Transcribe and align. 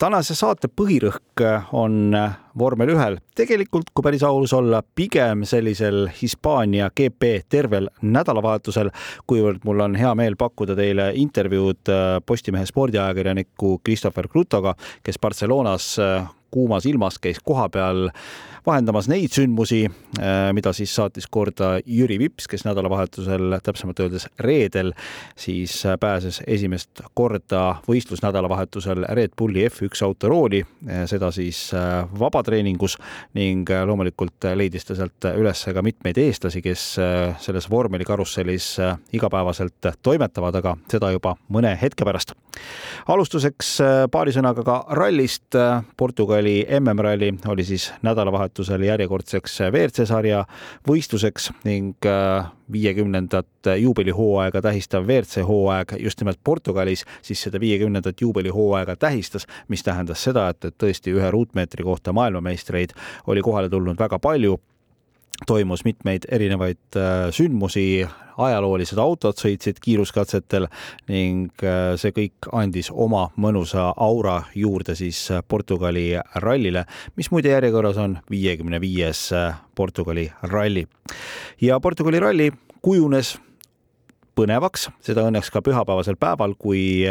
Tänase 0.00 0.34
saate 0.34 0.68
põhirõhk 0.72 1.42
on 1.76 2.14
vormel 2.58 2.92
ühel, 2.94 3.18
tegelikult 3.36 3.90
kui 3.94 4.04
päris 4.06 4.22
aus 4.24 4.54
olla, 4.56 4.80
pigem 4.82 5.44
sellisel 5.48 6.06
Hispaania 6.20 6.88
GP 6.96 7.32
tervel 7.52 7.90
nädalavahetusel, 8.00 8.90
kuivõrd 9.28 9.66
mul 9.68 9.84
on 9.84 9.98
hea 10.00 10.14
meel 10.16 10.38
pakkuda 10.40 10.76
teile 10.78 11.10
intervjuud 11.20 11.92
Postimehe 12.26 12.68
spordiajakirjaniku 12.70 13.76
Christopher 13.84 14.28
Krutoga, 14.28 14.74
kes 15.04 15.20
Barcelonas 15.20 15.92
kuumas 16.50 16.86
ilmas 16.86 17.20
käis 17.22 17.38
kohapeal 17.44 18.08
vahendamas 18.66 19.08
neid 19.08 19.32
sündmusi, 19.34 19.84
äh, 20.18 20.50
mida 20.52 20.72
siis 20.76 20.92
saatis 20.94 21.26
korda 21.30 21.78
Jüri 21.86 22.18
Vips, 22.20 22.48
kes 22.50 22.64
nädalavahetusel, 22.68 23.56
täpsemalt 23.64 24.00
öeldes 24.04 24.28
reedel, 24.40 24.92
siis 25.36 25.80
äh, 25.86 25.96
pääses 26.00 26.42
esimest 26.46 27.02
korda 27.14 27.80
võistlusnädalavahetusel 27.88 29.06
Red 29.16 29.36
Bulli 29.38 29.66
F1 29.68 30.04
autorooli, 30.04 30.62
äh, 30.88 31.04
seda 31.10 31.30
siis 31.34 31.70
vabatreeningus 32.18 32.96
ning 33.34 33.68
loomulikult 33.86 34.48
leidis 34.54 34.86
ta 34.88 34.96
sealt 34.98 35.28
üles 35.34 35.62
ka 35.74 35.82
mitmeid 35.84 36.18
eestlasi, 36.18 36.62
kes 36.64 36.84
selles 37.40 37.68
vormelikarussellis 37.70 38.66
igapäevaselt 39.16 39.90
toimetavad, 40.02 40.56
aga 40.60 40.74
seda 40.90 41.12
juba 41.14 41.36
mõne 41.52 41.72
hetke 41.80 42.04
pärast. 42.04 42.32
alustuseks 43.08 43.70
paari 44.10 44.32
sõnaga 44.34 44.64
ka 44.64 44.76
rallist. 44.98 45.54
Portugali 45.96 46.64
MM-ralli 46.80 47.32
oli 47.48 47.64
siis 47.64 47.90
nädalavahetusel 48.02 48.49
nädalavahetusel 48.50 48.82
järjekordseks 48.82 49.60
WRC 49.70 50.06
sarja 50.08 50.44
võistluseks 50.86 51.50
ning 51.64 52.06
äh, 52.06 52.50
viiekümnendat 52.72 53.46
juubelihooaega 53.78 54.62
tähistav 54.62 55.06
WRC 55.06 55.44
hooaeg 55.46 55.94
just 55.98 56.20
nimelt 56.20 56.38
Portugalis 56.44 57.04
siis 57.22 57.42
seda 57.42 57.60
viiekümnendat 57.60 58.20
juubelihooaega 58.20 58.96
tähistas, 58.96 59.46
mis 59.68 59.82
tähendas 59.82 60.22
seda, 60.22 60.48
et, 60.50 60.64
et 60.64 60.74
tõesti 60.78 61.14
ühe 61.14 61.30
ruutmeetri 61.30 61.84
kohta 61.84 62.12
maailmameistreid 62.12 62.90
oli 63.26 63.42
kohale 63.42 63.68
tulnud 63.68 63.98
väga 63.98 64.18
palju 64.18 64.58
toimus 65.46 65.84
mitmeid 65.84 66.26
erinevaid 66.28 66.96
äh, 66.96 67.28
sündmusi, 67.34 68.06
ajaloolised 68.40 68.98
autod 69.00 69.36
sõitsid 69.40 69.80
kiiruskatsetel 69.84 70.66
ning 71.10 71.64
äh, 71.64 71.94
see 72.00 72.14
kõik 72.16 72.48
andis 72.56 72.90
oma 72.92 73.26
mõnusa 73.40 73.90
aura 73.96 74.40
juurde 74.54 74.96
siis 74.98 75.22
äh, 75.32 75.42
Portugali 75.46 76.12
rallile, 76.44 76.86
mis 77.16 77.30
muide 77.32 77.54
järjekorras 77.54 78.00
on 78.00 78.18
viiekümne 78.30 78.80
viies 78.80 79.28
Portugali 79.74 80.30
ralli. 80.42 80.86
ja 81.60 81.80
Portugali 81.80 82.20
ralli 82.20 82.50
kujunes 82.82 83.36
põnevaks, 84.40 84.88
seda 85.04 85.26
õnneks 85.28 85.50
ka 85.52 85.62
pühapäevasel 85.64 86.16
päeval, 86.20 86.54
kui 86.58 87.04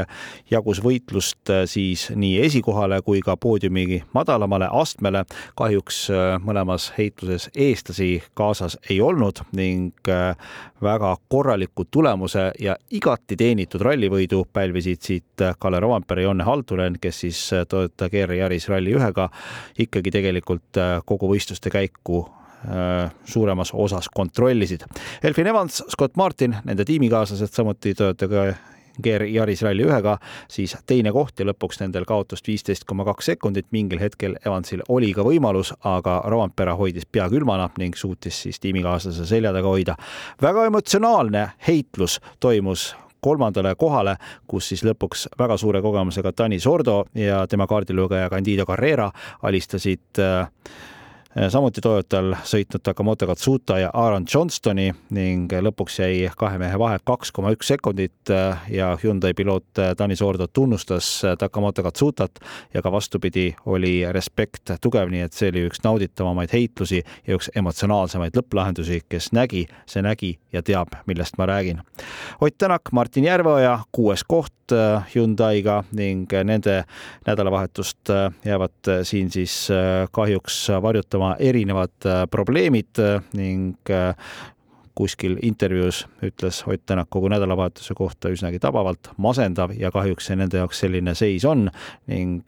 jagus 0.50 0.82
võitlust 0.84 1.52
äh, 1.54 1.64
siis 1.70 2.08
nii 2.16 2.40
esikohale 2.48 3.02
kui 3.06 3.22
ka 3.26 3.36
poodiumi 3.38 4.02
madalamale 4.16 4.70
astmele. 4.82 5.26
kahjuks 5.60 6.00
äh, 6.14 6.38
mõlemas 6.44 6.90
heitluses 6.98 7.50
eestlasi 7.56 8.24
kaasas 8.38 8.78
ei 8.90 9.02
olnud 9.02 9.44
ning 9.58 10.10
äh, 10.10 10.36
väga 10.82 11.16
korraliku 11.28 11.86
tulemuse 11.92 12.52
ja 12.60 12.78
igati 12.92 13.36
teenitud 13.38 13.82
rallivõidu 13.82 14.46
pälvisid 14.54 15.02
siit 15.02 15.46
Kalle 15.60 15.80
Rovampere 15.80 16.24
ja 16.24 16.30
Jonne 16.30 16.44
Haldunen, 16.44 16.98
kes 17.02 17.20
siis 17.26 17.40
Toyota 17.70 18.10
GR 18.10 18.34
Yaris 18.34 18.70
Rally 18.70 18.96
ühega 18.96 19.30
ikkagi 19.80 20.12
tegelikult 20.12 20.80
kogu 21.06 21.30
võistluste 21.32 21.72
käiku 21.74 22.26
suuremas 23.26 23.72
osas 23.74 24.10
kontrollisid. 24.14 24.82
Elfin 25.24 25.48
Evans, 25.48 25.84
Scott 25.90 26.18
Martin, 26.20 26.58
nende 26.66 26.86
tiimikaaslased, 26.86 27.54
samuti 27.56 27.94
Toyota 27.96 28.28
GR 29.04 29.26
Yaris 29.32 29.62
Rally 29.62 29.86
ühega, 29.88 30.18
siis 30.52 30.76
teine 30.88 31.12
koht 31.16 31.40
ja 31.40 31.48
lõpuks 31.48 31.80
nendel 31.82 32.06
kaotust 32.10 32.48
viisteist 32.48 32.86
koma 32.90 33.06
kaks 33.08 33.32
sekundit. 33.32 33.68
mingil 33.72 34.00
hetkel 34.00 34.36
Evansil 34.46 34.84
oli 34.90 35.14
ka 35.14 35.24
võimalus, 35.24 35.74
aga 35.84 36.22
Rovanpera 36.28 36.76
hoidis 36.76 37.06
pea 37.06 37.30
külmana 37.30 37.70
ning 37.78 37.96
suutis 37.96 38.42
siis 38.44 38.60
tiimikaaslase 38.60 39.26
selja 39.26 39.54
taga 39.54 39.68
hoida. 39.68 39.96
väga 40.42 40.66
emotsionaalne 40.66 41.50
heitlus 41.68 42.20
toimus 42.40 42.96
kolmandale 43.22 43.76
kohale, 43.76 44.16
kus 44.48 44.70
siis 44.70 44.84
lõpuks 44.84 45.28
väga 45.40 45.58
suure 45.58 45.82
kogemusega 45.82 46.32
Dani 46.38 46.60
Sordo 46.60 47.06
ja 47.16 47.48
tema 47.48 47.68
kaardilugeja 47.68 48.30
Candido 48.30 48.66
Carrera 48.66 49.12
alistasid 49.44 50.20
äh, 50.20 50.48
Äh, 50.60 50.99
samuti 51.30 51.82
Toyotal 51.82 52.34
sõitnud 52.42 52.82
Takamoto 52.84 53.28
Katsuta 53.30 53.78
ja 53.80 53.90
Aaron 53.94 54.26
Johnstoni 54.34 54.88
ning 55.14 55.52
lõpuks 55.62 56.00
jäi 56.02 56.24
kahe 56.38 56.58
mehe 56.58 56.80
vahe 56.82 56.98
kaks 57.06 57.30
koma 57.32 57.52
üks 57.54 57.70
sekundit 57.70 58.32
äh, 58.34 58.64
ja 58.74 58.90
Hyundai 59.04 59.36
piloot 59.38 59.78
äh, 59.78 59.92
Tanis 59.98 60.24
Ordo 60.26 60.48
tunnustas 60.48 61.22
Takamoto 61.40 61.86
Katsutat 61.86 62.42
ja 62.74 62.82
ka 62.82 62.92
vastupidi, 62.92 63.54
oli 63.66 64.02
respekt 64.12 64.74
tugev, 64.82 65.12
nii 65.14 65.28
et 65.28 65.38
see 65.38 65.52
oli 65.54 65.68
üks 65.70 65.84
nauditavamaid 65.86 66.54
heitlusi 66.54 67.04
ja 67.04 67.38
üks 67.38 67.52
emotsionaalsemaid 67.56 68.38
lõpplahendusi, 68.40 69.04
kes 69.10 69.30
nägi, 69.38 69.68
see 69.86 70.02
nägi 70.02 70.34
ja 70.54 70.66
teab, 70.66 70.98
millest 71.06 71.38
ma 71.38 71.46
räägin. 71.50 71.84
Ott 72.42 72.58
Tänak, 72.58 72.90
Martin 72.92 73.24
Järveoja, 73.24 73.80
kuues 73.92 74.26
koht 74.28 74.74
Hyundai'ga 75.14 75.80
ning 75.98 76.30
nende 76.46 76.84
nädalavahetust 77.26 78.12
jäävad 78.46 78.90
siin 79.08 79.32
siis 79.34 79.56
kahjuks 80.14 80.68
varjutama 80.82 81.19
lahendama 81.20 81.36
erinevad 81.40 82.06
äh, 82.06 82.28
probleemid 82.32 83.00
äh, 83.00 83.22
ning 83.34 83.76
äh, 83.90 84.16
kuskil 84.96 85.38
intervjuus 85.42 86.08
ütles 86.24 86.64
Ott 86.68 86.82
Tänak 86.86 87.08
kogu 87.10 87.30
nädalavahetuse 87.30 87.94
kohta 87.96 88.30
üsnagi 88.30 88.60
tabavalt 88.60 89.12
masendav 89.18 89.72
ja 89.78 89.92
kahjuks 89.92 90.26
see 90.28 90.36
nende 90.36 90.58
jaoks 90.60 90.80
selline 90.80 91.14
seis 91.16 91.46
on. 91.46 91.70
Ning 92.12 92.44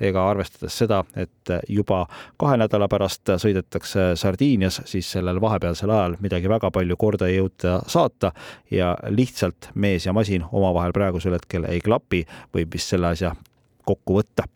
ega 0.00 0.22
arvestades 0.30 0.78
seda, 0.78 1.02
et 1.16 1.52
juba 1.68 2.06
kahe 2.40 2.56
nädala 2.56 2.88
pärast 2.88 3.34
sõidetakse 3.44 4.14
Sardiinias, 4.16 4.80
siis 4.88 5.10
sellel 5.18 5.40
vahepealsel 5.40 5.92
ajal 5.92 6.16
midagi 6.24 6.48
väga 6.48 6.72
palju 6.72 6.96
korda 6.96 7.28
ei 7.28 7.36
jõuta 7.42 7.82
saata 7.84 8.32
ja 8.70 8.94
lihtsalt 9.10 9.68
mees 9.74 10.08
ja 10.08 10.16
masin 10.16 10.48
omavahel 10.48 10.96
praegusel 10.96 11.36
hetkel 11.36 11.68
ei 11.68 11.84
klapi, 11.84 12.24
võib 12.56 12.72
vist 12.72 12.96
selle 12.96 13.12
asja 13.12 13.36
kokku 13.84 14.22
võtta 14.22 14.48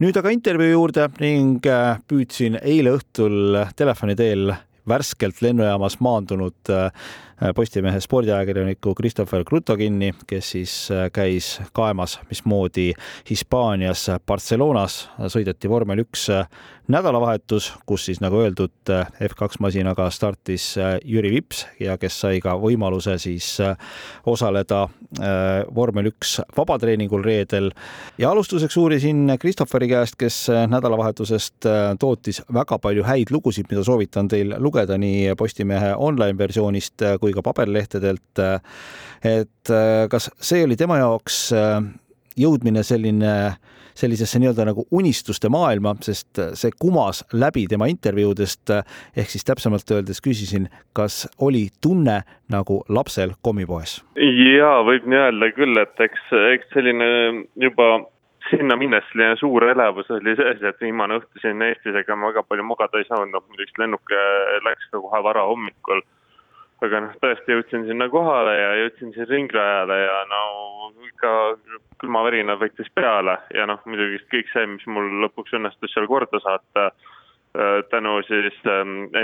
nüüd 0.00 0.16
aga 0.16 0.32
intervjuu 0.34 0.72
juurde 0.74 1.08
ning 1.20 1.66
äh, 1.66 2.00
püüdsin 2.08 2.60
eile 2.62 2.96
õhtul 2.98 3.64
telefoni 3.76 4.16
teel 4.18 4.52
värskelt 4.88 5.42
lennujaamas 5.42 6.00
maandunud 6.00 6.70
äh, 6.70 6.90
Postimehe 7.56 8.00
spordiajakirjaniku 8.04 8.92
Christopher 8.94 9.46
Kruto 9.48 9.76
kinni, 9.80 10.10
kes 10.28 10.50
siis 10.54 10.74
äh, 10.92 11.06
käis 11.12 11.54
kaemas, 11.72 12.18
mismoodi 12.28 12.90
Hispaanias 13.30 14.08
Barcelonas 14.26 15.06
sõideti 15.32 15.70
vormel 15.70 16.04
üks 16.04 16.28
nädalavahetus, 16.90 17.72
kus 17.86 18.04
siis 18.08 18.20
nagu 18.22 18.40
öeldud, 18.42 18.90
F2 19.22 19.60
masinaga 19.62 20.08
startis 20.10 20.72
äh, 20.78 20.96
Jüri 21.04 21.30
Vips 21.30 21.64
ja 21.80 21.96
kes 22.00 22.18
sai 22.22 22.40
ka 22.42 22.56
võimaluse 22.60 23.16
siis 23.22 23.48
äh, 23.64 23.76
osaleda 24.26 24.82
äh, 24.86 25.62
vormel 25.74 26.10
üks 26.10 26.38
vabatreeningul 26.56 27.22
reedel. 27.24 27.70
ja 28.18 28.30
alustuseks 28.30 28.76
uurisin 28.76 29.36
Christopheri 29.40 29.88
käest, 29.88 30.16
kes 30.18 30.48
nädalavahetusest 30.70 31.68
tootis 32.00 32.42
väga 32.52 32.78
palju 32.78 33.04
häid 33.06 33.30
lugusid, 33.30 33.70
mida 33.70 33.84
soovitan 33.86 34.28
teil 34.28 34.54
lugeda 34.58 34.98
nii 34.98 35.34
Postimehe 35.38 35.94
online 35.96 36.38
versioonist 36.38 37.02
kui 37.20 37.32
ka 37.32 37.42
paberlehtedelt. 37.42 38.44
et 39.24 39.74
kas 40.10 40.30
see 40.40 40.64
oli 40.64 40.76
tema 40.76 40.98
jaoks 40.98 41.50
jõudmine 42.40 42.82
selline 42.86 43.34
sellisesse 43.94 44.40
nii-öelda 44.40 44.66
nagu 44.70 44.86
unistuste 44.90 45.50
maailma, 45.52 45.94
sest 46.04 46.40
see 46.58 46.74
kumas 46.78 47.24
läbi 47.32 47.66
tema 47.70 47.88
intervjuudest. 47.90 48.70
ehk 49.16 49.30
siis 49.30 49.44
täpsemalt 49.44 49.90
öeldes 49.90 50.20
küsisin, 50.22 50.68
kas 50.92 51.26
oli 51.38 51.68
tunne 51.82 52.22
nagu 52.50 52.82
lapsel 52.88 53.34
kommipoes? 53.42 54.00
ja 54.60 54.72
võib 54.86 55.06
nii 55.06 55.20
öelda 55.24 55.52
küll, 55.56 55.76
et 55.82 56.06
eks, 56.06 56.30
eks 56.54 56.72
selline 56.74 57.10
juba 57.56 57.90
sinna 58.50 58.76
minnes 58.76 59.04
selline 59.10 59.36
suur 59.38 59.64
elevus 59.68 60.10
oli 60.14 60.34
sees, 60.38 60.62
et 60.62 60.80
viimane 60.82 61.20
õhtu 61.20 61.42
siin 61.42 61.62
Eestis, 61.62 61.96
ega 61.96 62.16
ma 62.16 62.30
väga 62.30 62.42
palju 62.48 62.64
magada 62.66 62.98
ei 62.98 63.06
saanud, 63.08 63.32
noh 63.34 63.44
muidugi 63.48 63.82
lennuk 63.82 64.14
läks 64.66 64.88
ka 64.90 65.02
kohe 65.02 65.22
varahommikul 65.26 66.02
aga 66.84 67.00
noh, 67.04 67.14
tõesti 67.20 67.54
jõudsin 67.54 67.86
sinna 67.88 68.08
kohale 68.12 68.54
ja 68.56 68.70
jõudsin 68.82 69.12
siin 69.14 69.28
ringrajale 69.28 69.96
ja 70.00 70.18
no 70.30 70.42
ikka 71.06 71.32
külmavärinad 72.00 72.60
võttis 72.60 72.88
peale 72.96 73.36
ja 73.54 73.66
noh, 73.68 73.80
muidugi 73.84 74.22
kõik 74.32 74.52
see, 74.52 74.66
mis 74.74 74.86
mul 74.88 75.10
lõpuks 75.24 75.56
õnnestus 75.58 75.92
seal 75.94 76.08
korda 76.10 76.40
saata, 76.40 76.90
tänu 77.90 78.20
siis 78.28 78.56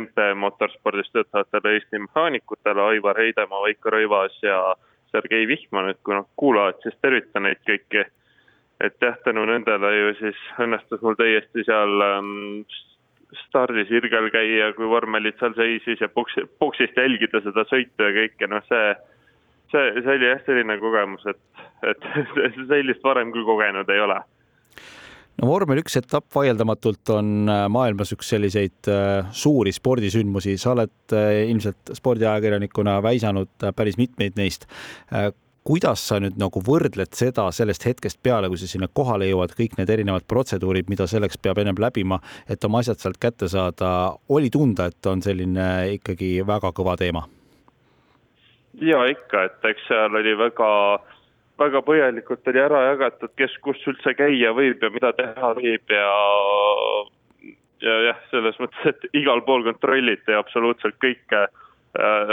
MP 0.01 0.27
Motorspordis 0.37 1.09
töötavatele 1.15 1.77
Eesti 1.77 2.03
mehaanikutele, 2.05 2.83
Aivar 2.83 3.21
Heidemaa, 3.23 3.63
Veiko 3.65 3.95
Rõivas 3.95 4.37
ja 4.43 4.75
Sergei 5.13 5.47
Vihman, 5.49 5.91
et 5.91 6.01
kui 6.05 6.15
nad 6.15 6.27
kuulavad, 6.37 6.81
siis 6.83 6.97
tervitan 7.01 7.47
neid 7.47 7.63
kõiki. 7.69 8.05
et 8.81 8.97
jah, 9.01 9.15
tänu 9.25 9.47
nendele 9.49 9.91
ju 9.97 10.15
siis 10.19 10.41
õnnestus 10.61 11.01
mul 11.01 11.15
täiesti 11.17 11.65
seal 11.65 12.03
stardisirgel 13.47 14.31
käia, 14.35 14.71
kui 14.77 14.89
vormelid 14.91 15.39
seal 15.41 15.57
seisis 15.59 16.01
ja 16.01 16.09
boksi, 16.13 16.47
boksist 16.61 16.97
jälgida 16.99 17.43
seda 17.45 17.67
sõitu 17.71 18.07
ja 18.07 18.15
kõike, 18.21 18.49
noh 18.51 18.65
see, 18.69 18.95
see, 19.73 19.85
see 19.99 20.15
oli 20.15 20.31
jah 20.31 20.43
selline 20.47 20.79
kogemus, 20.83 21.27
et, 21.33 21.43
et 21.91 22.09
sellist 22.71 23.05
varem 23.05 23.35
küll 23.35 23.47
kogenud 23.49 23.91
ei 23.93 24.03
ole. 24.05 24.21
No 25.37 25.51
vormel 25.51 25.83
üks 25.83 25.99
etapp 25.99 26.31
vaieldamatult 26.33 27.11
on 27.13 27.51
äh, 27.53 27.67
maailmas 27.69 28.15
üks 28.15 28.31
selliseid 28.33 28.89
äh, 28.89 29.27
suuri 29.37 29.75
spordisündmusi, 29.77 30.55
sa 30.61 30.73
oled 30.73 31.13
äh, 31.13 31.43
ilmselt 31.51 31.93
spordiajakirjanikuna 31.99 33.03
väisanud 33.05 33.67
päris 33.77 33.99
mitmeid 34.01 34.39
neist 34.41 34.65
kuidas 35.67 36.03
sa 36.09 36.21
nüüd 36.23 36.39
nagu 36.39 36.61
võrdled 36.63 37.17
seda 37.19 37.49
sellest 37.55 37.87
hetkest 37.89 38.21
peale, 38.23 38.51
kui 38.51 38.61
sa 38.61 38.69
sinna 38.71 38.89
kohale 38.93 39.29
jõuad, 39.31 39.55
kõik 39.59 39.75
need 39.81 39.91
erinevad 39.91 40.27
protseduurid, 40.31 40.91
mida 40.93 41.09
selleks 41.11 41.41
peab 41.43 41.59
ennem 41.63 41.79
läbima, 41.83 42.21
et 42.51 42.65
oma 42.69 42.83
asjad 42.85 43.03
sealt 43.03 43.19
kätte 43.23 43.49
saada, 43.51 43.91
oli 44.29 44.51
tunda, 44.53 44.91
et 44.93 45.11
on 45.11 45.25
selline 45.25 45.67
ikkagi 45.99 46.39
väga 46.47 46.73
kõva 46.77 46.97
teema? 47.01 47.27
ja 48.77 48.99
ikka, 49.09 49.47
et 49.49 49.69
eks 49.71 49.87
seal 49.89 50.17
oli 50.19 50.35
väga, 50.37 50.71
väga 51.59 51.81
põhjalikult 51.87 52.51
oli 52.53 52.61
ära 52.61 52.83
jagatud, 52.91 53.33
kes 53.41 53.55
kus 53.65 53.81
üldse 53.89 54.13
käia 54.19 54.53
võib 54.53 54.83
ja 54.85 54.91
mida 54.93 55.15
teha 55.17 55.53
võib 55.57 55.95
ja 55.97 56.09
ja 57.87 57.95
jah, 58.11 58.21
selles 58.31 58.59
mõttes, 58.61 58.85
et 58.93 59.09
igal 59.17 59.43
pool 59.49 59.65
kontrolliti 59.65 60.37
absoluutselt 60.37 60.97
kõike 61.03 61.47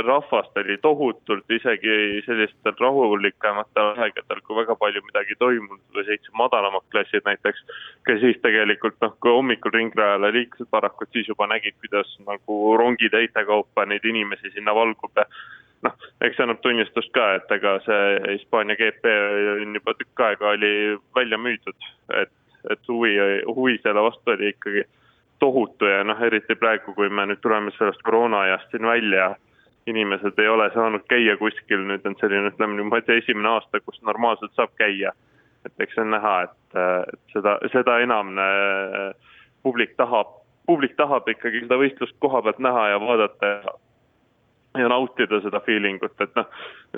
rahvast 0.05 0.57
oli 0.57 0.77
tohutult, 0.81 1.51
isegi 1.51 2.21
sellistel 2.25 2.75
rahulikematel 2.79 3.99
aegadel, 4.03 4.41
kui 4.43 4.57
väga 4.57 4.75
palju 4.75 5.01
midagi 5.05 5.35
toimunud 5.39 5.95
või 5.95 6.05
seitse 6.07 6.33
madalamad 6.37 6.85
klassid 6.91 7.25
näiteks, 7.25 7.63
kes 8.07 8.21
siis 8.21 8.39
tegelikult 8.43 8.97
noh, 9.01 9.15
kui 9.21 9.31
hommikul 9.31 9.75
ringrajale 9.75 10.31
liikusid 10.35 10.69
paraku, 10.71 11.05
et 11.05 11.19
siis 11.19 11.29
juba 11.31 11.47
nägid, 11.47 11.77
kuidas 11.81 12.11
nagu 12.27 12.77
rongitäite 12.77 13.45
kaupa 13.45 13.85
neid 13.85 14.05
inimesi 14.05 14.51
sinna 14.55 14.75
valgub 14.75 15.21
ja 15.21 15.27
noh, 15.87 15.95
eks 16.21 16.37
see 16.37 16.47
annab 16.47 16.61
tunnistust 16.63 17.13
ka, 17.15 17.29
et 17.37 17.55
ega 17.57 17.77
see 17.85 18.33
Hispaania 18.33 18.79
GP 18.79 19.15
on 19.59 19.79
juba 19.79 19.95
tükk 19.99 20.25
aega 20.27 20.51
oli 20.57 20.73
välja 21.15 21.39
müüdud, 21.39 21.89
et, 22.21 22.33
et 22.71 22.91
huvi, 22.91 23.15
huvi 23.47 23.79
selle 23.83 24.03
vastu 24.09 24.35
oli 24.35 24.51
ikkagi 24.55 24.85
tohutu 25.43 25.85
ja 25.85 26.03
noh, 26.07 26.19
eriti 26.23 26.55
praegu, 26.55 26.93
kui 26.95 27.09
me 27.09 27.25
nüüd 27.27 27.41
tuleme 27.43 27.71
sellest 27.77 28.03
koroona 28.07 28.45
ajast 28.47 28.71
siin 28.71 28.87
välja 28.87 29.33
inimesed 29.87 30.39
ei 30.39 30.47
ole 30.47 30.69
saanud 30.73 31.03
käia 31.09 31.37
kuskil, 31.37 31.83
nüüd 31.87 32.05
on 32.07 32.15
selline, 32.19 32.51
ütleme 32.53 32.77
niimoodi 32.79 33.17
esimene 33.19 33.49
aasta, 33.55 33.81
kus 33.83 34.01
normaalselt 34.01 34.53
saab 34.55 34.71
käia. 34.79 35.11
et 35.65 35.79
eks 35.79 35.93
see 35.95 36.03
on 36.03 36.09
näha, 36.11 36.31
et, 36.43 36.77
seda, 37.31 37.53
seda 37.71 37.93
enam 38.03 38.33
äh, 38.35 39.13
publik 39.63 39.93
tahab, 39.95 40.33
publik 40.67 40.97
tahab 40.99 41.29
ikkagi 41.31 41.61
seda 41.63 41.77
võistlust 41.79 42.17
koha 42.19 42.41
pealt 42.43 42.59
näha 42.59 42.87
ja 42.91 42.97
vaadata 42.99 43.51
ja, 43.51 43.75
ja 44.81 44.89
nautida 44.91 45.39
seda 45.45 45.61
feeling 45.63 46.03
ut, 46.03 46.15
et 46.19 46.35
noh, 46.35 46.49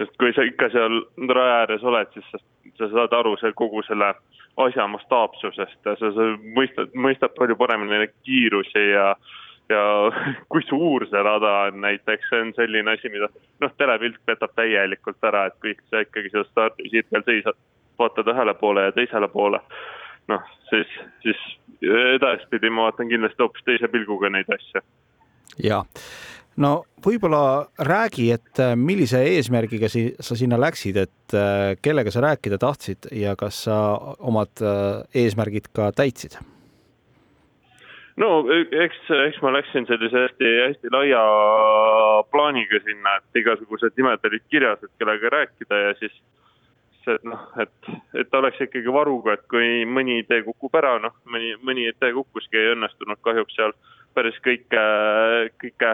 et 0.02 0.18
kui 0.18 0.34
sa 0.34 0.48
ikka 0.50 0.72
seal 0.74 0.98
raja 1.30 1.60
ääres 1.62 1.86
oled, 1.86 2.10
siis 2.18 2.32
sa, 2.32 2.42
sa 2.80 2.90
saad 2.96 3.14
aru 3.14 3.36
see 3.38 3.54
kogu 3.54 3.86
selle 3.86 4.16
asja 4.66 4.88
mastaapsusest 4.90 5.86
ja 5.86 5.94
sa, 6.02 6.10
sa 6.18 6.30
mõistad, 6.58 6.98
mõistad 6.98 7.38
palju 7.38 7.58
paremini 7.62 8.02
neid 8.02 8.18
kiirusi 8.26 8.88
ja 8.96 9.12
äh, 9.14 9.34
ja 9.70 9.84
kui 10.52 10.64
suur 10.70 11.08
see 11.10 11.24
rada 11.24 11.54
on 11.70 11.82
näiteks, 11.82 12.30
see 12.30 12.42
on 12.48 12.54
selline 12.58 12.96
asi, 12.96 13.12
mida 13.14 13.30
noh, 13.64 13.74
telepilt 13.78 14.20
petab 14.26 14.54
täielikult 14.58 15.30
ära, 15.30 15.48
et 15.50 15.58
kui 15.62 15.76
sa 15.90 16.04
ikkagi 16.06 16.34
seal 16.34 16.48
stardisirgel 16.52 17.26
seisad, 17.28 17.60
vaatad 18.00 18.30
ühele 18.34 18.54
poole 18.60 18.90
ja 18.90 18.96
teisele 18.96 19.30
poole, 19.32 19.62
noh, 20.32 20.54
siis, 20.70 20.92
siis 21.24 21.42
edaspidi 22.16 22.70
ma 22.70 22.90
vaatan 22.90 23.12
kindlasti 23.12 23.44
hoopis 23.44 23.68
teise 23.68 23.92
pilguga 23.92 24.32
neid 24.34 24.50
asju. 24.54 24.84
ja 25.64 25.84
no 26.62 26.72
võib-olla 27.06 27.68
räägi, 27.88 28.30
et 28.36 28.64
äh, 28.64 28.74
millise 28.80 29.22
eesmärgiga 29.36 29.90
si 29.92 30.08
sa 30.20 30.38
sinna 30.38 30.60
läksid, 30.62 31.00
et 31.04 31.36
äh, 31.36 31.76
kellega 31.82 32.14
sa 32.14 32.24
rääkida 32.26 32.60
tahtsid 32.62 33.10
ja 33.16 33.36
kas 33.40 33.66
sa 33.68 33.78
omad 34.20 34.64
äh, 34.64 35.04
eesmärgid 35.26 35.72
ka 35.76 35.92
täitsid? 35.96 36.40
No 38.22 38.30
eks, 38.86 39.02
eks 39.28 39.42
ma 39.44 39.52
läksin 39.56 39.88
sellise 39.90 40.28
hästi, 40.28 40.54
hästi 40.68 40.94
laia 40.94 41.24
plaaniga 42.32 42.80
sinna, 42.86 43.18
et 43.20 43.42
igasugused 43.42 43.98
nimed 43.98 44.30
olid 44.30 44.48
kirjas, 44.50 44.84
et 44.84 44.94
kellega 45.00 45.34
rääkida 45.40 45.82
ja 45.88 45.94
siis 46.00 46.16
et 47.14 47.26
noh, 47.28 47.42
et, 47.62 47.90
et 48.18 48.34
oleks 48.34 48.62
ikkagi 48.66 48.90
varuga, 48.94 49.36
et 49.36 49.44
kui 49.52 49.84
mõni 49.86 50.20
idee 50.24 50.42
kukub 50.46 50.74
ära, 50.80 50.96
noh, 51.04 51.14
mõni, 51.30 51.52
mõni 51.62 51.86
idee 51.90 52.16
kukkuski, 52.16 52.58
ei 52.58 52.72
õnnestunud 52.74 53.22
kahjuks 53.26 53.54
seal 53.58 53.76
päris 54.18 54.38
kõike, 54.46 54.86
kõike 55.62 55.92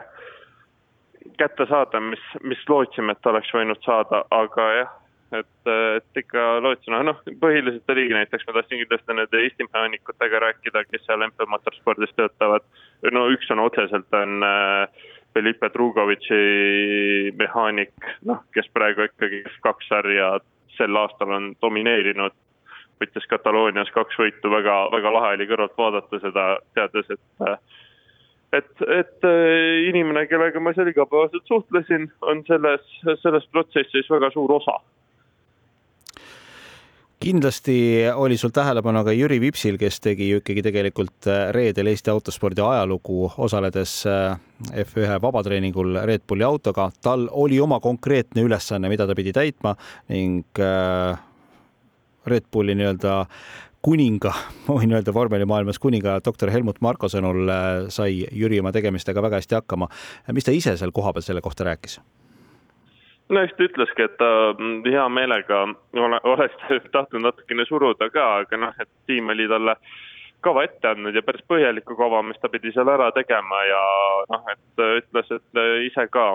kätte 1.41 1.67
saada, 1.69 1.99
mis, 1.99 2.23
mis 2.47 2.61
lootsime, 2.69 3.15
et 3.15 3.29
oleks 3.31 3.51
võinud 3.55 3.81
saada, 3.85 4.23
aga 4.33 4.67
jah, 4.77 4.95
et, 5.31 5.71
et 5.97 6.19
ikka 6.23 6.43
lootsime, 6.63 6.99
noh, 7.07 7.21
põhiliselt 7.41 7.93
oligi 7.93 8.15
näiteks, 8.15 8.45
ma 8.47 8.57
tahtsin 8.57 8.81
kindlasti 8.83 9.15
nende 9.15 9.41
Eesti 9.45 9.67
mehaanikutega 9.69 10.43
rääkida, 10.45 10.83
kes 10.89 11.05
seal 11.07 11.25
MP 11.27 11.47
Motorspordis 11.47 12.13
töötavad. 12.17 12.67
no 13.11 13.25
üks 13.33 13.51
on 13.53 13.63
otseselt 13.63 14.13
on 14.17 14.43
äh, 14.43 15.09
Felipe 15.33 15.69
Drugovitši 15.73 16.41
mehaanik, 17.39 17.93
noh, 18.27 18.43
kes 18.53 18.67
praegu 18.73 19.07
ikkagi 19.07 19.43
F2 19.55 19.87
sarja 19.87 20.31
sel 20.77 20.95
aastal 20.95 21.31
on 21.37 21.53
domineerinud. 21.61 22.35
võttis 23.01 23.25
Kataloonias 23.25 23.89
kaks 23.95 24.17
võitu, 24.19 24.49
väga, 24.53 24.75
väga 24.93 25.13
lahe 25.13 25.35
oli 25.37 25.47
kõrvalt 25.49 25.77
vaadata 25.77 26.19
seda, 26.21 26.43
teades, 26.75 27.07
et 27.09 27.47
äh, 27.47 27.57
et, 28.51 28.71
et 28.83 29.23
äh, 29.23 29.87
inimene, 29.87 30.25
kellega 30.27 30.59
ma 30.59 30.73
seal 30.75 30.91
igapäevaselt 30.91 31.47
suhtlesin, 31.47 32.09
on 32.21 32.43
selles, 32.47 32.83
selles 33.23 33.47
protsessis 33.55 34.09
väga 34.11 34.29
suur 34.35 34.51
osa 34.59 34.81
kindlasti 37.21 38.03
oli 38.15 38.37
sul 38.37 38.49
tähelepanu 38.49 39.03
ka 39.05 39.13
Jüri 39.13 39.37
Vipsil, 39.41 39.77
kes 39.77 39.99
tegi 40.01 40.29
ju 40.29 40.39
ikkagi 40.41 40.63
tegelikult 40.65 41.27
äh, 41.29 41.49
reedel 41.53 41.91
Eesti 41.91 42.09
autospordi 42.09 42.63
ajalugu, 42.65 43.27
osaledes 43.37 43.93
äh, 44.09 44.39
F1 44.83 45.19
vabatreeningul 45.21 45.99
Red 46.05 46.25
Bulli 46.27 46.43
autoga. 46.43 46.89
tal 47.01 47.27
oli 47.31 47.59
oma 47.59 47.79
konkreetne 47.79 48.41
ülesanne, 48.41 48.89
mida 48.89 49.07
ta 49.07 49.15
pidi 49.15 49.33
täitma 49.33 49.75
ning 50.09 50.59
äh, 50.59 51.19
Red 52.25 52.49
Bulli 52.51 52.75
nii-öelda 52.79 53.25
kuninga, 53.85 54.33
ma 54.67 54.79
võin 54.79 54.97
öelda 54.97 55.13
vormelimaailmas 55.13 55.79
kuninga 55.79 56.17
doktor 56.25 56.49
Helmut 56.49 56.81
Marko 56.81 57.09
sõnul 57.09 57.49
sai 57.93 58.25
Jüri 58.31 58.61
oma 58.61 58.73
tegemistega 58.73 59.21
väga 59.21 59.41
hästi 59.41 59.59
hakkama. 59.61 59.89
mis 60.33 60.49
ta 60.49 60.57
ise 60.57 60.77
seal 60.77 60.91
kohapeal 60.91 61.25
selle 61.25 61.41
kohta 61.41 61.69
rääkis? 61.69 61.99
No 63.31 63.43
eks 63.45 63.57
ta 63.57 63.67
ütleski, 63.67 64.05
et 64.07 64.15
ta 64.19 64.29
mm, 64.53 64.85
hea 64.87 65.07
meelega 65.09 65.63
ole, 66.05 66.21
oleks 66.33 66.57
tahtnud 66.95 67.25
natukene 67.27 67.65
suruda 67.69 68.09
ka, 68.13 68.27
aga 68.43 68.63
noh, 68.65 68.79
et 68.81 68.89
tiim 69.09 69.31
oli 69.33 69.47
talle 69.51 69.77
kava 70.41 70.63
ette 70.65 70.89
andnud 70.89 71.15
ja 71.15 71.21
päris 71.21 71.43
põhjaliku 71.49 71.95
kava, 71.97 72.23
mis 72.25 72.39
ta 72.41 72.49
pidi 72.49 72.71
seal 72.73 72.89
ära 72.89 73.11
tegema 73.13 73.59
ja 73.67 73.81
noh, 74.33 74.47
et 74.53 74.83
ütles, 75.01 75.33
et 75.37 75.59
ise 75.85 76.07
ka 76.13 76.27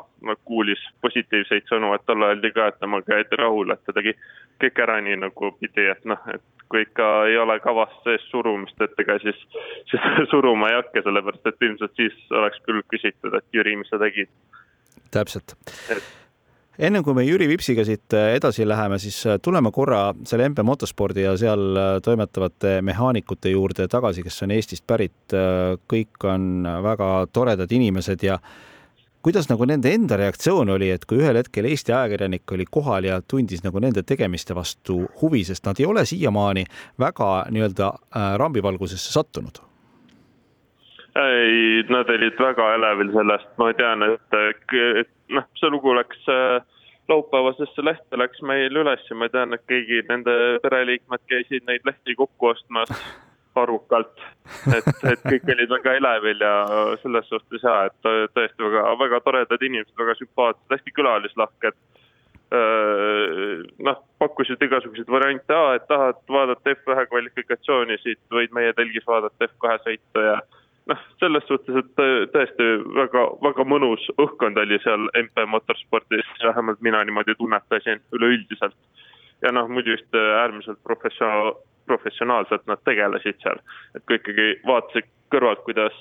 kuulis 0.47 0.83
positiivseid 1.03 1.67
sõnu, 1.71 1.91
et 1.95 2.05
talle 2.07 2.31
öeldi 2.31 2.53
ka, 2.55 2.69
et 2.71 2.79
temaga 2.83 3.19
jäeti 3.19 3.41
rahule, 3.41 3.75
et 3.75 3.83
ta 3.87 3.97
tegi 3.97 4.15
kõik 4.63 4.83
ära 4.87 5.01
nii 5.03 5.19
nagu 5.25 5.51
pidi, 5.61 5.89
et 5.91 6.07
noh, 6.07 6.23
et 6.33 6.45
kui 6.71 6.83
ikka 6.87 7.09
ei 7.31 7.39
ole 7.39 7.59
kavas 7.63 7.93
sees 8.05 8.23
surumist, 8.31 8.79
et 8.83 9.03
ega 9.03 9.19
siis, 9.25 9.41
siis 9.91 10.07
suruma 10.31 10.71
ei 10.71 10.79
hakka, 10.79 11.03
sellepärast 11.07 11.51
et 11.51 11.67
ilmselt 11.69 11.99
siis 11.99 12.23
oleks 12.31 12.63
küll 12.69 12.85
küsitud, 12.95 13.35
et 13.35 13.59
Jüri, 13.59 13.75
mis 13.81 13.91
sa 13.91 13.99
tegid. 14.03 14.31
täpselt 15.15 15.59
et 15.91 16.26
ennem 16.79 17.05
kui 17.05 17.15
me 17.17 17.25
Jüri 17.25 17.49
Vipsiga 17.49 17.85
siit 17.87 18.15
äh, 18.17 18.35
edasi 18.37 18.67
läheme, 18.69 18.99
siis 19.03 19.19
äh, 19.27 19.41
tuleme 19.43 19.73
korra 19.73 20.11
selle 20.29 20.49
MP 20.51 20.63
Motospordi 20.67 21.25
ja 21.25 21.35
seal 21.41 21.67
äh, 21.77 21.91
toimetavate 22.05 22.79
mehaanikute 22.87 23.53
juurde 23.55 23.89
tagasi, 23.89 24.25
kes 24.27 24.43
on 24.45 24.55
Eestist 24.57 24.87
pärit. 24.87 25.15
kõik 25.91 26.25
on 26.25 26.67
väga 26.83 27.27
toredad 27.33 27.73
inimesed 27.73 28.23
ja 28.23 28.39
kuidas 29.23 29.49
nagu 29.51 29.67
nende 29.67 29.91
enda 29.95 30.17
reaktsioon 30.17 30.71
oli, 30.77 30.91
et 30.95 31.05
kui 31.05 31.19
ühel 31.19 31.37
hetkel 31.41 31.67
Eesti 31.67 31.93
ajakirjanik 31.93 32.53
oli 32.53 32.67
kohal 32.71 33.09
ja 33.09 33.21
tundis 33.21 33.65
nagu 33.65 33.81
nende 33.83 34.03
tegemiste 34.07 34.55
vastu 34.55 35.01
huvi, 35.23 35.43
sest 35.45 35.67
nad 35.67 35.81
ei 35.81 35.87
ole 35.87 36.05
siiamaani 36.07 36.65
väga 37.01 37.31
nii-öelda 37.51 37.91
rambivalgusesse 38.39 39.13
sattunud? 39.13 39.63
ei, 41.17 41.83
nad 41.89 42.11
olid 42.13 42.39
väga 42.39 42.73
elevil 42.77 43.13
sellest, 43.15 43.49
ma 43.59 43.71
tean, 43.79 44.03
et, 44.05 44.35
et 45.01 45.16
noh, 45.35 45.47
see 45.61 45.71
lugu 45.73 45.95
läks 45.97 46.27
äh, 46.33 46.63
laupäevasesse 47.09 47.85
lehte 47.85 48.19
läks 48.19 48.43
meil 48.43 48.75
üles 48.83 49.05
ja 49.11 49.17
ma 49.19 49.29
tean, 49.33 49.55
et 49.55 49.63
kõigi 49.71 50.03
nende 50.09 50.35
pereliikmed 50.65 51.23
käisid 51.31 51.67
neid 51.69 51.87
lehti 51.89 52.19
kokku 52.19 52.53
ostmas. 52.55 52.93
arvukalt. 53.57 54.21
et, 54.69 54.89
et 55.11 55.23
kõik 55.25 55.47
olid 55.55 55.71
väga 55.71 55.95
elevil 55.97 56.43
ja 56.45 56.55
selles 57.03 57.29
suhtes 57.31 57.63
ja, 57.65 57.87
et 57.89 58.09
tõesti 58.37 58.65
väga, 58.67 58.83
väga 59.01 59.21
toredad 59.25 59.63
inimesed, 59.65 59.95
väga 59.99 60.17
sümpaatsed, 60.19 60.67
hästi 60.75 60.93
külalislahked. 60.99 61.79
noh, 63.89 64.03
pakkusid 64.23 64.61
igasuguseid 64.63 65.09
variante, 65.11 65.57
et 65.79 65.89
tahad 65.89 66.21
vaadata 66.31 66.77
F1 66.77 67.09
kvalifikatsiooni, 67.11 67.97
siit 68.03 68.21
võid 68.31 68.53
meie 68.55 68.77
telgis 68.77 69.09
vaadata 69.09 69.49
F2 69.49 69.81
sõitu 69.89 70.27
ja 70.29 70.37
noh, 70.91 71.05
selles 71.21 71.47
suhtes, 71.49 71.79
et 71.81 72.03
tõesti 72.35 72.67
väga, 72.97 73.25
väga 73.45 73.67
mõnus 73.69 74.05
õhkkond 74.23 74.59
oli 74.63 74.79
seal 74.85 75.09
MP 75.23 75.47
Motorspordis, 75.51 76.29
vähemalt 76.43 76.83
mina 76.85 77.03
niimoodi 77.05 77.37
tunnetasin 77.39 78.03
üleüldiselt. 78.17 78.77
ja 79.43 79.53
noh, 79.53 79.69
muidu 79.69 79.97
just 79.97 80.15
äärmiselt 80.15 80.79
professionaal, 80.83 81.53
professionaalselt 81.87 82.67
nad 82.67 82.83
tegelesid 82.85 83.41
seal. 83.43 83.61
et 83.95 84.07
kui 84.07 84.21
ikkagi 84.21 84.49
vaatasid 84.67 85.11
kõrvalt, 85.35 85.65
kuidas 85.67 85.97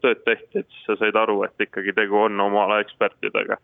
tööd 0.00 0.24
tehti, 0.24 0.64
et 0.64 0.68
siis 0.68 0.86
sa 0.86 0.96
said 0.96 1.16
aru, 1.16 1.42
et 1.44 1.68
ikkagi 1.68 1.92
tegu 1.92 2.16
on 2.16 2.40
oma 2.40 2.64
ala 2.64 2.80
ekspertidega 2.80 3.60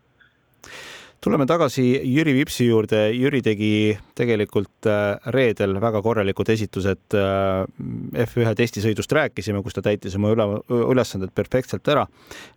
tuleme 1.20 1.46
tagasi 1.46 1.84
Jüri 2.04 2.34
Vipsi 2.36 2.66
juurde. 2.68 3.08
Jüri 3.14 3.40
tegi 3.44 3.70
tegelikult 4.16 4.88
äh, 4.90 5.16
reedel 5.34 5.76
väga 5.82 6.02
korralikud 6.04 6.50
esitused. 6.52 7.16
Äh, 7.16 8.26
F1 8.26 8.56
testisõidust 8.58 9.12
rääkisime, 9.16 9.62
kus 9.64 9.76
ta 9.76 9.84
täitis 9.86 10.16
oma 10.18 10.32
üle, 10.34 10.48
ülesanded 10.70 11.32
perfektselt 11.36 11.88
ära. 11.92 12.06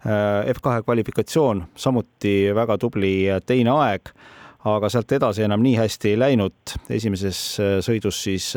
Äh, 0.06 0.52
F2 0.56 0.84
kvalifikatsioon, 0.88 1.66
samuti 1.80 2.36
väga 2.56 2.78
tubli 2.82 3.14
teine 3.46 3.78
aeg 3.80 4.14
aga 4.70 4.90
sealt 4.92 5.14
edasi 5.16 5.46
enam 5.46 5.62
nii 5.64 5.78
hästi 5.80 6.10
ei 6.10 6.18
läinud. 6.20 6.74
esimeses 6.92 7.38
sõidus 7.86 8.18
siis 8.26 8.50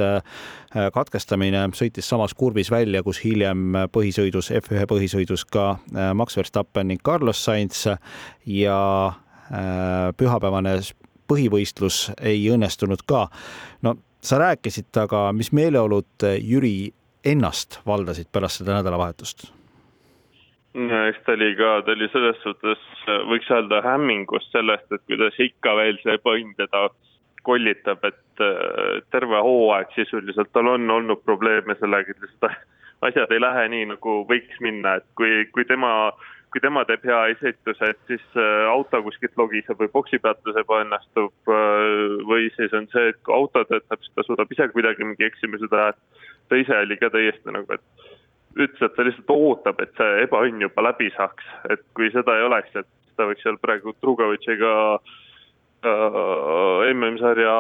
katkestamine 0.75 1.69
sõitis 1.79 2.09
samas 2.11 2.35
kurvis 2.35 2.73
välja, 2.75 3.05
kus 3.07 3.21
hiljem 3.23 3.87
põhisõidus, 3.95 4.51
F1 4.51 4.89
põhisõidus 4.91 5.47
ka 5.47 5.77
Max 6.19 6.37
Verstappen 6.37 6.91
ning 6.91 7.01
Carlos 7.07 7.45
Sainz 7.45 7.87
ja 8.51 8.81
pühapäevane 10.17 10.79
põhivõistlus 11.29 12.07
ei 12.21 12.47
õnnestunud 12.53 13.05
ka. 13.07 13.27
no 13.83 13.97
sa 14.23 14.39
rääkisid, 14.41 14.89
aga 14.97 15.31
mis 15.37 15.53
meeleolud 15.53 16.27
Jüri 16.41 16.93
ennast 17.25 17.81
valdasid 17.87 18.31
pärast 18.33 18.63
seda 18.63 18.79
nädalavahetust? 18.79 19.51
eks 20.73 21.19
ta 21.27 21.33
oli 21.37 21.53
ka, 21.57 21.83
ta 21.85 21.93
oli 21.93 22.09
selles 22.13 22.39
suhtes, 22.43 22.85
võiks 23.29 23.51
öelda 23.53 23.83
hämmingus 23.85 24.47
sellest, 24.55 24.89
et 24.93 25.03
kuidas 25.07 25.37
ikka 25.37 25.75
veel 25.77 25.99
see 26.01 26.17
põnd 26.25 26.57
teda 26.57 26.87
kollitab, 27.43 28.05
et 28.09 28.41
äh, 28.41 29.03
terve 29.11 29.41
hooaeg 29.45 29.91
sisuliselt 29.97 30.53
tal 30.53 30.71
on 30.73 30.91
olnud 30.91 31.21
probleeme 31.27 31.77
sellega, 31.81 32.15
et 32.15 32.25
lihtsalt 32.25 32.57
asjad 33.09 33.35
ei 33.35 33.43
lähe 33.43 33.67
nii, 33.75 33.89
nagu 33.93 34.17
võiks 34.31 34.63
minna, 34.65 34.97
et 35.01 35.09
kui, 35.19 35.45
kui 35.53 35.67
tema, 35.69 36.13
kui 36.53 36.61
tema 36.61 36.83
teeb 36.85 37.05
hea 37.09 37.21
esituse, 37.33 37.89
et 37.95 38.11
siis 38.11 38.25
äh, 38.37 38.67
auto 38.69 39.01
kuskilt 39.07 39.39
logiseb 39.41 39.79
või 39.81 39.89
boksipeatus 39.95 40.59
ebaõnnestub 40.61 41.49
äh, 41.49 42.19
või 42.29 42.51
siis 42.59 42.75
on 42.77 42.89
see, 42.93 43.09
et 43.13 43.21
kui 43.25 43.37
auto 43.37 43.65
töötab, 43.71 44.03
siis 44.05 44.13
ta 44.17 44.25
suudab 44.27 44.53
ise 44.53 44.69
kuidagi 44.75 45.07
mingi 45.07 45.29
eksimuse 45.29 45.71
teha, 45.73 45.95
ta 46.49 46.61
ise 46.61 46.83
oli 46.85 46.99
ka 47.01 47.09
täiesti 47.15 47.57
nagu, 47.57 47.79
et 47.79 47.85
ütles, 48.53 48.85
et 48.85 48.97
ta 48.97 49.09
lihtsalt 49.09 49.33
ootab, 49.33 49.81
et 49.81 49.97
see 49.97 50.27
ebaõnn 50.27 50.67
juba 50.67 50.85
läbi 50.91 51.09
saaks, 51.17 51.49
et 51.73 51.85
kui 51.97 52.13
seda 52.13 52.37
ei 52.37 52.47
oleks, 52.51 52.77
et 52.77 52.89
ta 53.17 53.29
võiks 53.29 53.45
seal 53.47 53.57
praegu 53.63 53.97
Trugovitšiga 54.05 54.77
äh, 54.93 56.93
MM-sarja 56.93 57.57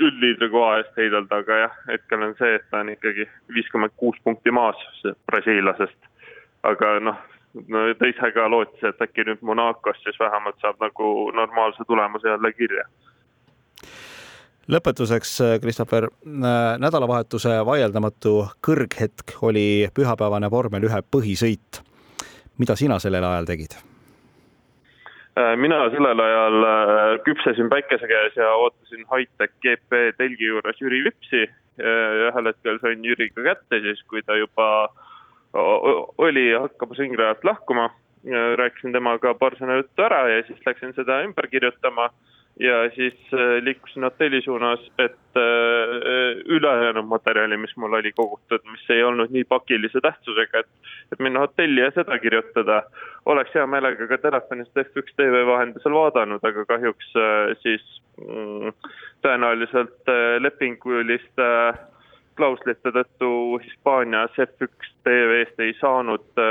üldliidri 0.00 0.48
koha 0.52 0.76
eest 0.80 0.96
heidelda, 0.96 1.42
aga 1.42 1.52
jah, 1.66 1.80
hetkel 1.90 2.24
on 2.24 2.36
see, 2.40 2.56
et 2.56 2.64
ta 2.72 2.80
on 2.80 2.92
ikkagi 2.92 3.28
viiskümmend 3.52 3.92
kuus 4.00 4.16
punkti 4.24 4.52
maas 4.54 4.80
brasiillasest. 5.28 5.98
aga 6.68 6.98
noh, 7.02 7.18
no 7.18 7.37
ta 7.98 8.06
ise 8.10 8.32
ka 8.34 8.48
lootis, 8.50 8.84
et 8.84 9.02
äkki 9.02 9.26
nüüd 9.28 9.42
Monacos 9.42 10.00
siis 10.02 10.18
vähemalt 10.20 10.58
saab 10.62 10.80
nagu 10.80 11.30
normaalse 11.34 11.84
tulemuse 11.88 12.28
jälle 12.28 12.52
kirja 12.52 12.84
lõpetuseks, 14.68 15.38
Christopher, 15.62 16.10
nädalavahetuse 16.84 17.54
vaieldamatu 17.64 18.34
kõrghetk 18.64 19.38
oli 19.48 19.88
pühapäevane 19.96 20.50
vormel 20.52 20.84
ühe 20.84 21.00
põhisõit. 21.16 21.82
mida 22.58 22.76
sina 22.76 22.98
sellel 22.98 23.24
ajal 23.24 23.46
tegid? 23.46 23.78
mina 25.56 25.78
sellel 25.90 26.20
ajal 26.20 26.64
äh, 26.66 27.20
küpsesin 27.24 27.68
päikese 27.70 28.06
käes 28.10 28.36
ja 28.36 28.50
ootasin 28.58 29.04
Hightech 29.12 29.54
GP 29.62 30.16
telgi 30.18 30.44
juures 30.44 30.80
Jüri 30.80 31.04
Vipsi. 31.04 31.48
ühel 31.78 32.46
hetkel 32.50 32.78
sain 32.82 33.04
Jüriga 33.04 33.42
kätte 33.42 33.80
siis, 33.80 34.02
kui 34.10 34.22
ta 34.26 34.34
juba 34.36 34.88
oli 36.18 36.52
hakkamas 36.52 36.98
ringrajalt 36.98 37.44
lahkuma. 37.44 37.90
rääkisin 38.58 38.92
temaga 38.92 39.30
paar 39.38 39.54
sõna 39.56 39.76
juttu 39.78 40.02
ära 40.02 40.24
ja 40.28 40.42
siis 40.46 40.58
läksin 40.66 40.90
seda 40.96 41.20
ümber 41.24 41.46
kirjutama 41.46 42.08
ja 42.60 42.90
siis 42.94 43.14
äh, 43.32 43.62
liikusin 43.62 44.04
hotelli 44.04 44.42
suunas, 44.42 44.80
et 44.98 45.36
äh, 45.36 46.42
ülejäänud 46.46 47.06
materjali, 47.06 47.56
mis 47.56 47.76
mul 47.76 47.92
oli 47.92 48.12
kogutud, 48.12 48.64
mis 48.70 48.90
ei 48.90 49.02
olnud 49.04 49.30
nii 49.30 49.44
pakilise 49.44 50.00
tähtsusega, 50.02 50.64
et, 50.64 50.90
et 51.12 51.22
minna 51.22 51.44
hotelli 51.46 51.80
ja 51.80 51.90
seda 51.94 52.18
kirjutada. 52.18 52.82
oleks 53.26 53.54
hea 53.54 53.66
meelega 53.66 54.06
ka 54.06 54.18
telefonist 54.18 54.76
F1 54.76 55.14
tv 55.16 55.44
vahendusel 55.46 55.94
vaadanud, 55.94 56.42
aga 56.42 56.64
kahjuks 56.64 57.14
äh, 57.16 57.54
siis 57.62 57.84
mm, 58.26 58.74
tõenäoliselt 59.22 60.12
lepinguliste 60.38 61.48
klauslite 62.38 62.94
tõttu 62.94 63.30
Hispaanias 63.64 64.38
F1 64.38 64.94
tv-st 65.04 65.66
ei 65.66 65.74
saanud 65.80 66.42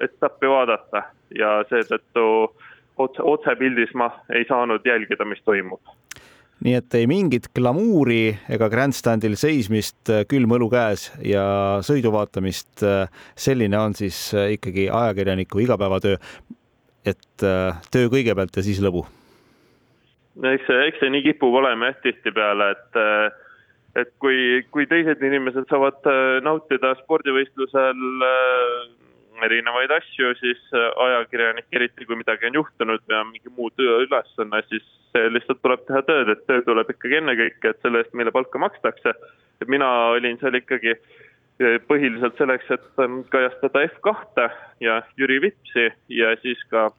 etappi 0.00 0.48
vaadata 0.48 1.06
ja 1.38 1.56
seetõttu 1.68 2.26
otse, 3.00 3.22
otsepildis 3.22 3.94
ma 3.98 4.10
ei 4.34 4.46
saanud 4.48 4.86
jälgida, 4.86 5.24
mis 5.28 5.42
toimub. 5.44 5.80
nii 6.62 6.76
et 6.78 6.94
ei 6.94 7.08
mingit 7.10 7.48
glamuuri 7.56 8.36
ega 8.54 8.68
grandstandil 8.70 9.34
seismist, 9.40 10.12
külm 10.30 10.52
õlu 10.54 10.68
käes 10.70 11.08
ja 11.26 11.44
sõidu 11.82 12.12
vaatamist. 12.14 12.84
selline 13.36 13.78
on 13.78 13.94
siis 13.98 14.30
ikkagi 14.34 14.88
ajakirjaniku 14.90 15.58
igapäevatöö. 15.58 16.16
et 17.06 17.42
äh, 17.42 17.82
töö 17.90 18.08
kõigepealt 18.08 18.56
ja 18.56 18.62
siis 18.62 18.80
lõbu. 18.80 19.06
eks 20.42 20.66
see, 20.66 20.86
eks 20.88 21.00
see 21.00 21.10
nii 21.10 21.22
kipub 21.22 21.54
olema 21.54 21.90
jah 21.90 22.02
tihtipeale, 22.02 22.70
et 22.70 22.96
äh, 22.96 23.32
et 23.96 24.12
kui, 24.22 24.62
kui 24.72 24.86
teised 24.88 25.22
inimesed 25.22 25.68
saavad 25.70 26.00
äh, 26.08 26.40
nautida 26.44 26.94
spordivõistlusel 27.02 28.04
erinevaid 29.46 29.90
asju, 29.90 30.32
siis 30.38 30.60
äh, 30.76 30.88
ajakirjanik, 31.06 31.66
eriti 31.72 32.06
kui 32.06 32.18
midagi 32.18 32.48
on 32.48 32.60
juhtunud 32.60 33.14
on 33.18 33.32
mingi 33.32 33.52
muu 33.56 33.70
tööülesanne, 33.78 34.62
siis 34.68 34.86
lihtsalt 35.34 35.60
tuleb 35.60 35.82
teha 35.88 36.00
tööd, 36.08 36.30
et 36.32 36.46
töö 36.48 36.62
tuleb 36.64 36.90
ikkagi 36.94 37.18
ennekõike, 37.20 37.72
et 37.72 37.84
selle 37.84 38.00
eest 38.00 38.14
meile 38.16 38.32
palka 38.32 38.60
makstakse. 38.62 39.14
et 39.60 39.68
mina 39.68 39.88
olin 40.14 40.38
seal 40.40 40.56
ikkagi 40.58 40.94
äh, 40.96 41.78
põhiliselt 41.88 42.38
selleks, 42.38 42.70
et 42.70 42.86
kajastada 43.30 43.86
F2 43.90 44.48
ja 44.80 45.02
Jüri 45.16 45.40
Vipsi 45.42 45.90
ja 46.08 46.34
siis 46.42 46.58
ka 46.70 46.90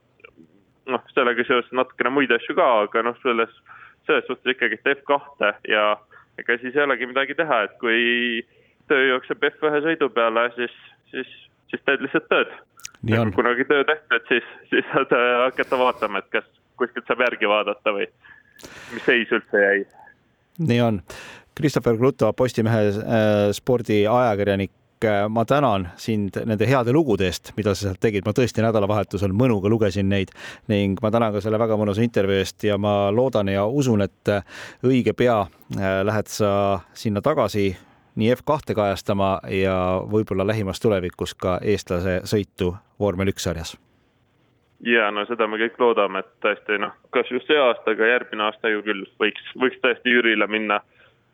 noh, 0.87 1.03
sellega 1.15 1.43
seoses 1.47 1.71
natukene 1.71 2.09
muid 2.09 2.31
asju 2.31 2.55
ka, 2.55 2.69
aga 2.87 3.03
noh, 3.03 3.17
selles, 3.23 3.51
selles 4.07 4.27
suhtes 4.27 4.55
ikkagi 4.55 4.79
F2 4.83 5.53
ja 5.71 5.95
ega 6.41 6.57
siis 6.61 6.75
ei 6.75 6.83
olegi 6.83 7.09
midagi 7.09 7.35
teha, 7.37 7.63
et 7.67 7.79
kui 7.81 8.43
töö 8.91 9.07
jookseb 9.13 9.43
F1 9.51 9.83
sõidu 9.85 10.09
peale, 10.13 10.49
siis, 10.57 10.75
siis 11.11 11.29
siis 11.73 11.83
teed 11.87 12.05
lihtsalt 12.05 12.29
tööd. 12.29 12.53
kui 13.03 13.35
kunagi 13.35 13.65
töö 13.69 13.83
tehtud, 13.87 14.27
siis, 14.29 14.49
siis 14.69 14.85
saad 14.91 15.13
äh, 15.17 15.29
hakata 15.47 15.79
vaatama, 15.79 16.21
et 16.21 16.29
kas 16.33 16.45
kuskilt 16.79 17.09
saab 17.09 17.23
järgi 17.25 17.49
vaadata 17.49 17.95
või 17.95 18.07
mis 18.93 19.05
seis 19.07 19.33
üldse 19.33 19.63
jäi. 19.63 19.81
nii 20.69 20.81
on. 20.85 21.01
Christopher 21.57 21.97
Kruto, 21.97 22.31
Postimehe 22.33 22.85
äh, 22.89 23.49
spordiajakirjanik 23.53 24.71
äh, 25.07 25.23
ma 25.29 25.45
tänan 25.45 25.87
sind 25.99 26.37
nende 26.45 26.67
heade 26.69 26.93
lugude 26.95 27.27
eest, 27.29 27.53
mida 27.57 27.75
sa 27.75 27.89
sealt 27.89 28.01
tegid, 28.03 28.25
ma 28.25 28.33
tõesti 28.35 28.63
nädalavahetusel 28.65 29.33
mõnuga 29.35 29.71
lugesin 29.71 30.09
neid 30.09 30.33
ning 30.71 31.01
ma 31.03 31.11
tänan 31.13 31.33
ka 31.35 31.41
selle 31.43 31.59
väga 31.61 31.77
mõnusa 31.79 32.03
intervjuu 32.05 32.41
eest 32.41 32.67
ja 32.67 32.77
ma 32.77 33.11
loodan 33.11 33.51
ja 33.53 33.65
usun, 33.65 34.01
et 34.05 34.35
õige 34.83 35.15
pea 35.17 35.43
lähed 36.03 36.29
sa 36.29 36.53
sinna 36.93 37.21
tagasi 37.21 37.71
nii 38.15 38.33
F2 38.35 38.75
kajastama 38.75 39.39
ja 39.49 39.75
võib-olla 40.11 40.45
lähimas 40.47 40.79
tulevikus 40.79 41.33
ka 41.33 41.57
eestlase 41.61 42.21
sõitu 42.29 42.75
vormel 42.99 43.33
üks 43.33 43.49
sarjas? 43.49 43.77
ja 44.83 45.07
no 45.11 45.23
seda 45.25 45.47
me 45.47 45.57
kõik 45.61 45.77
loodame, 45.79 46.19
et 46.19 46.31
tõesti 46.43 46.77
noh, 46.81 46.91
kas 47.15 47.29
just 47.31 47.47
see 47.47 47.59
aasta, 47.59 47.93
aga 47.95 48.09
järgmine 48.09 48.43
aasta 48.43 48.71
ju 48.71 48.83
küll 48.83 49.05
võiks, 49.21 49.45
võiks 49.59 49.79
tõesti 49.83 50.11
Jürile 50.11 50.47
minna 50.51 50.81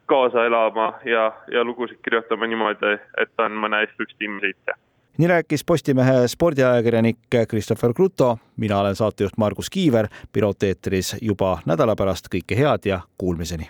kaasa 0.09 0.45
elama 0.45 0.93
ja, 1.05 1.31
ja 1.53 1.63
lugusid 1.63 2.01
kirjutama 2.03 2.47
niimoodi, 2.49 2.97
et 3.21 3.45
on 3.45 3.57
mõne 3.63 3.83
F1 3.87 4.15
tiimi 4.17 4.41
sõitja 4.43 4.77
nii 5.19 5.27
rääkis 5.27 5.65
Postimehe 5.67 6.27
spordiajakirjanik 6.31 7.17
Christopher 7.49 7.93
Kruto, 7.93 8.37
mina 8.57 8.79
olen 8.79 8.95
saatejuht 8.95 9.37
Margus 9.37 9.69
Kiiver, 9.69 10.07
Piloot 10.31 10.63
eetris 10.63 11.15
juba 11.21 11.57
nädala 11.65 11.95
pärast, 11.95 12.31
kõike 12.35 12.55
head 12.55 12.87
ja 12.87 13.01
kuulmiseni. 13.17 13.67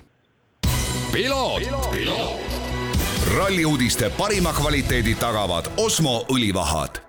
ralli 3.38 3.66
uudiste 3.66 4.12
parima 4.18 4.54
kvaliteedi 4.54 5.16
tagavad 5.16 5.66
Osmo 5.78 6.26
õlivahad 6.30 7.09